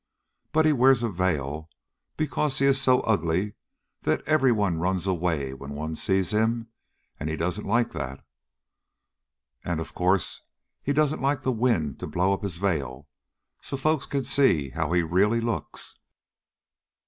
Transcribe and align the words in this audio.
But 0.51 0.65
he 0.65 0.73
wears 0.73 1.03
a 1.03 1.09
veil 1.11 1.69
because 2.17 2.57
he 2.57 2.65
is 2.65 2.81
so 2.81 3.01
ugly 3.01 3.53
that 4.01 4.27
every 4.27 4.51
one 4.51 4.79
runs 4.79 5.05
away 5.05 5.53
when 5.53 5.75
one 5.75 5.93
sees 5.93 6.33
him, 6.33 6.69
and 7.19 7.29
he 7.29 7.35
doesn't 7.35 7.67
like 7.67 7.91
that. 7.91 8.25
And, 9.63 9.79
of 9.79 9.93
course, 9.93 10.41
he 10.81 10.91
doesn't 10.91 11.21
like 11.21 11.43
the 11.43 11.51
wind 11.51 11.99
to 11.99 12.07
blow 12.07 12.33
up 12.33 12.41
his 12.41 12.57
veil 12.57 13.07
so 13.61 13.77
folks 13.77 14.07
can 14.07 14.23
see 14.23 14.69
how 14.69 14.91
he 14.91 15.03
really 15.03 15.39
looks." 15.39 15.93